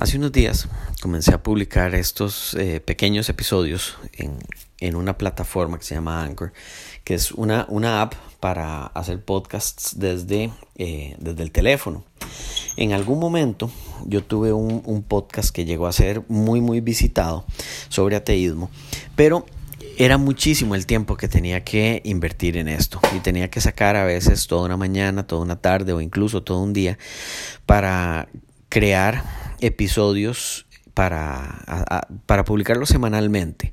Hace 0.00 0.16
unos 0.16 0.32
días 0.32 0.66
comencé 1.02 1.34
a 1.34 1.42
publicar 1.42 1.94
estos 1.94 2.54
eh, 2.54 2.80
pequeños 2.80 3.28
episodios 3.28 3.98
en, 4.14 4.38
en, 4.78 4.96
una 4.96 5.18
plataforma 5.18 5.78
que 5.78 5.84
se 5.84 5.94
llama 5.94 6.24
Anchor, 6.24 6.54
que 7.04 7.12
es 7.12 7.32
una, 7.32 7.66
una 7.68 8.00
app 8.00 8.14
para 8.40 8.86
hacer 8.86 9.22
podcasts 9.22 9.98
desde, 9.98 10.52
eh, 10.78 11.16
desde 11.18 11.42
el 11.42 11.52
teléfono. 11.52 12.02
En 12.78 12.94
algún 12.94 13.18
momento 13.18 13.70
yo 14.06 14.24
tuve 14.24 14.54
un, 14.54 14.80
un 14.86 15.02
podcast 15.02 15.54
que 15.54 15.66
llegó 15.66 15.86
a 15.86 15.92
ser 15.92 16.22
muy 16.28 16.62
muy 16.62 16.80
visitado 16.80 17.44
sobre 17.90 18.16
ateísmo, 18.16 18.70
pero 19.16 19.44
era 19.98 20.16
muchísimo 20.16 20.74
el 20.74 20.86
tiempo 20.86 21.18
que 21.18 21.28
tenía 21.28 21.62
que 21.62 22.00
invertir 22.06 22.56
en 22.56 22.68
esto 22.68 23.02
y 23.14 23.18
tenía 23.18 23.50
que 23.50 23.60
sacar 23.60 23.96
a 23.96 24.06
veces 24.06 24.46
toda 24.46 24.64
una 24.64 24.78
mañana, 24.78 25.26
toda 25.26 25.42
una 25.42 25.56
tarde 25.56 25.92
o 25.92 26.00
incluso 26.00 26.42
todo 26.42 26.62
un 26.62 26.72
día 26.72 26.96
para 27.66 28.28
crear 28.70 29.49
episodios 29.60 30.66
para, 30.94 31.86
para 32.26 32.44
publicarlos 32.44 32.88
semanalmente. 32.88 33.72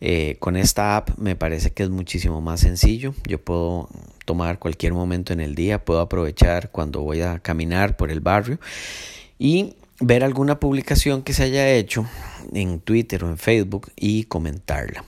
Eh, 0.00 0.36
con 0.38 0.56
esta 0.56 0.96
app 0.96 1.16
me 1.18 1.36
parece 1.36 1.72
que 1.72 1.82
es 1.82 1.90
muchísimo 1.90 2.40
más 2.40 2.60
sencillo. 2.60 3.14
Yo 3.26 3.42
puedo 3.42 3.88
tomar 4.24 4.58
cualquier 4.58 4.92
momento 4.92 5.32
en 5.32 5.40
el 5.40 5.54
día, 5.54 5.84
puedo 5.84 6.00
aprovechar 6.00 6.70
cuando 6.70 7.00
voy 7.00 7.22
a 7.22 7.38
caminar 7.38 7.96
por 7.96 8.10
el 8.10 8.20
barrio 8.20 8.58
y 9.38 9.76
ver 10.00 10.24
alguna 10.24 10.60
publicación 10.60 11.22
que 11.22 11.32
se 11.32 11.44
haya 11.44 11.70
hecho 11.70 12.06
en 12.52 12.80
Twitter 12.80 13.24
o 13.24 13.30
en 13.30 13.38
Facebook 13.38 13.90
y 13.96 14.24
comentarla. 14.24 15.04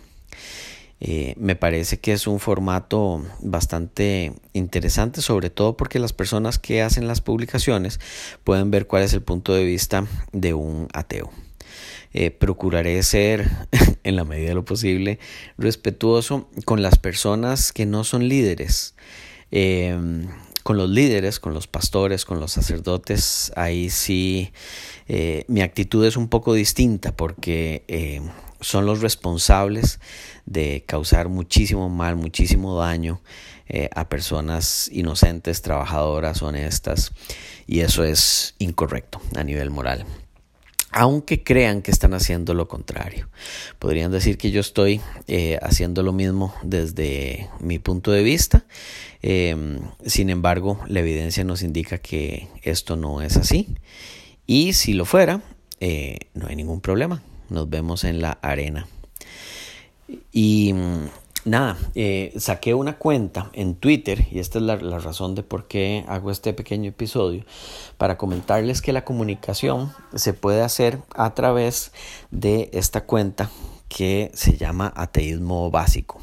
Eh, 0.99 1.35
me 1.37 1.57
parece 1.57 1.99
que 1.99 2.13
es 2.13 2.27
un 2.27 2.41
formato 2.41 3.23
bastante 3.41 4.33
interesante, 4.55 5.21
sobre 5.21 5.51
todo 5.51 5.77
porque 5.77 5.99
las 5.99 6.13
personas 6.13 6.59
que 6.59 6.81
hacen 6.83 7.07
las 7.07 7.21
publicaciones 7.21 8.01
pueden 8.45 8.71
ver 8.71 8.87
cuál 8.87 9.03
es 9.03 9.13
el 9.13 9.23
punto 9.23 9.55
de 9.55 9.65
vista 9.65 10.07
de 10.33 10.55
un 10.55 10.89
ateo. 10.95 11.31
Eh, 12.15 12.31
procuraré 12.31 13.03
ser, 13.03 13.51
en 14.05 14.17
la 14.17 14.25
medida 14.25 14.49
de 14.49 14.55
lo 14.55 14.65
posible, 14.65 15.19
respetuoso 15.59 16.49
con 16.65 16.81
las 16.81 16.99
personas 16.99 17.73
que 17.73 17.85
no 17.85 18.05
son 18.05 18.27
líderes. 18.29 18.95
Em, 19.51 20.27
con 20.63 20.79
los 20.79 20.91
líderes, 20.91 21.39
con 21.39 21.53
los 21.55 21.69
pastores, 21.69 22.25
con 22.25 22.41
los 22.41 22.53
sacerdotes, 22.53 23.53
ahí 23.55 23.91
sí 23.91 24.53
eh, 25.07 25.45
mi 25.47 25.61
actitud 25.61 26.05
es 26.05 26.17
un 26.17 26.29
poco 26.29 26.55
distinta 26.55 27.15
porque 27.15 27.85
son 28.61 28.87
los 28.87 29.01
responsables 29.01 30.01
de 30.45 30.85
causar 30.87 31.29
muchísimo 31.29 31.89
mal, 31.89 32.17
muchísimo 32.17 32.79
daño 32.79 33.21
eh, 33.69 33.91
a 33.95 34.09
personas 34.09 34.89
inocentes, 34.93 35.61
trabajadoras, 35.61 36.41
honestas, 36.43 37.13
y 37.67 37.81
eso 37.81 38.05
es 38.05 38.55
incorrecto 38.59 39.21
a 39.35 39.43
nivel 39.43 39.71
moral. 39.71 40.05
Aunque 40.93 41.43
crean 41.43 41.83
que 41.83 41.91
están 41.91 42.15
haciendo 42.15 42.55
lo 42.55 42.69
contrario. 42.69 43.29
Podrían 43.79 44.13
decir 44.13 44.39
que 44.39 44.51
yo 44.51 44.61
estoy 44.61 45.01
eh, 45.27 45.59
haciendo 45.61 46.03
lo 46.03 46.13
mismo 46.13 46.55
desde 46.63 47.51
mi 47.61 47.79
punto 47.79 48.13
de 48.13 48.23
vista. 48.23 48.65
Em, 49.21 49.81
sin 50.07 50.31
embargo, 50.31 50.81
la 50.87 51.01
evidencia 51.01 51.45
nos 51.45 51.63
indica 51.63 51.99
que 51.99 52.49
esto 52.63 52.97
no 52.97 53.21
es 53.21 53.37
así. 53.37 53.69
Y 54.47 54.73
si 54.73 54.95
lo 54.95 55.05
fuera, 55.05 55.43
eh, 55.81 56.19
no 56.35 56.47
hay 56.47 56.57
ningún 56.57 56.81
problema 56.81 57.21
nos 57.49 57.69
vemos 57.69 58.05
en 58.05 58.21
la 58.21 58.39
arena. 58.43 58.87
Y 60.33 60.73
mm, 60.73 61.09
nada, 61.47 61.79
eh, 61.95 62.33
saqué 62.39 62.75
una 62.75 62.99
cuenta 62.99 63.51
en 63.53 63.77
Twitter, 63.77 64.27
y 64.31 64.41
esta 64.41 64.59
es 64.59 64.65
la, 64.65 64.77
razón 64.77 65.35
de 65.35 65.43
por 65.43 65.67
qué 65.67 66.05
hago 66.09 66.31
este 66.31 66.53
pequeño 66.53 66.91
episodio, 66.91 67.45
para 67.97 68.19
comentarles 68.19 68.83
que 68.83 68.93
la 68.93 69.05
comunicación 69.05 69.93
se 70.15 70.35
puede 70.35 70.63
hacer 70.63 70.99
a 71.15 71.35
través 71.35 71.93
de 72.31 72.69
esta 72.73 73.05
cuenta 73.05 73.51
que 73.89 74.31
se 74.35 74.57
llama 74.57 74.93
Ateísmo 74.95 75.71
Básico. 75.71 76.21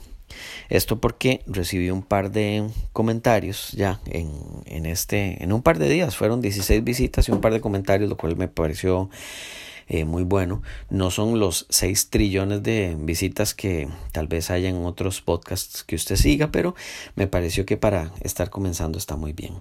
Esto 0.70 1.00
porque 1.00 1.44
recibí 1.46 1.92
un 1.92 2.02
par 2.02 2.32
de 2.32 2.68
comentarios 2.92 3.72
ya 3.74 4.00
en, 4.06 4.32
en, 4.66 4.86
este, 4.86 5.44
en 5.44 5.54
un 5.54 5.62
par 5.62 5.78
de 5.78 5.88
días, 5.88 6.16
fueron 6.16 6.42
16 6.42 6.84
visitas 6.84 7.28
y 7.30 7.32
un 7.32 7.42
par 7.42 7.54
de 7.54 7.62
comentarios, 7.62 8.10
lo 8.10 8.18
cual 8.18 8.36
me 8.36 8.48
pareció 8.48 9.10
eh, 9.88 10.06
muy 10.06 10.24
bueno. 10.24 10.62
No 10.90 11.12
son 11.12 11.40
los 11.40 11.66
6 11.70 12.10
trillones 12.10 12.64
de 12.64 12.96
visitas 13.00 13.54
que 13.54 13.88
tal 14.12 14.28
vez 14.28 14.50
haya 14.50 14.70
en 14.70 14.86
otros 14.86 15.22
podcasts 15.22 15.84
que 15.84 15.96
usted 15.96 16.16
siga, 16.16 16.52
pero 16.52 16.76
me 17.16 17.28
pareció 17.28 17.66
que 17.66 17.78
para 17.78 18.12
estar 18.22 18.50
comenzando 18.50 18.98
está 18.98 19.16
muy 19.16 19.34
bien. 19.34 19.54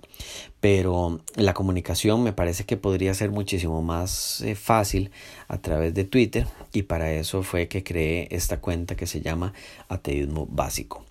Pero 0.61 1.21
la 1.37 1.55
comunicación 1.55 2.23
me 2.23 2.33
parece 2.33 2.65
que 2.65 2.77
podría 2.77 3.15
ser 3.15 3.31
muchísimo 3.31 3.83
más 3.83 4.41
eh, 4.43 4.55
fácil 4.55 5.11
a 5.49 5.59
través 5.59 5.95
de 5.95 6.05
Twitter 6.05 6.47
y 6.73 6.83
para 6.83 7.13
eso 7.13 7.43
fue 7.43 7.69
que 7.69 7.83
creé 7.83 8.29
esta 8.31 8.61
cuenta 8.61 8.97
que 8.97 9.07
se 9.07 9.21
llama 9.21 9.53
Ateísmo 9.89 10.47
Básico. 10.47 11.05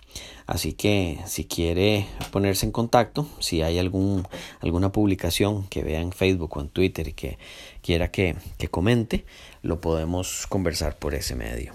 Así 0.46 0.72
que 0.72 1.18
si 1.26 1.44
quiere 1.44 2.06
ponerse 2.30 2.66
en 2.66 2.72
contacto, 2.72 3.26
si 3.38 3.62
hay 3.62 3.78
algún, 3.78 4.26
alguna 4.60 4.92
publicación 4.92 5.66
que 5.68 5.82
vea 5.82 6.00
en 6.00 6.12
Facebook 6.12 6.56
o 6.56 6.60
en 6.60 6.68
Twitter 6.68 7.08
y 7.08 7.12
que 7.12 7.38
quiera 7.82 8.10
que, 8.10 8.36
que 8.58 8.68
comente, 8.68 9.24
lo 9.62 9.80
podemos 9.80 10.46
conversar 10.46 10.96
por 10.96 11.14
ese 11.14 11.36
medio. 11.36 11.72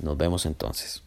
Nos 0.00 0.16
vemos 0.16 0.46
entonces. 0.46 1.02